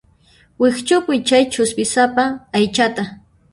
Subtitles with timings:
[0.61, 2.25] Wikch'upuy chay ch'uspisapa
[2.57, 3.03] aychata.